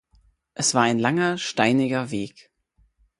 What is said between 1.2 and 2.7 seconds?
steiniger Weg.